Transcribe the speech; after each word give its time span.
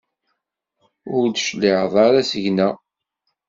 Ur 1.15 1.23
d-tecliɛeḍ 1.29 1.93
ara 2.05 2.27
seg-neɣ? 2.31 2.75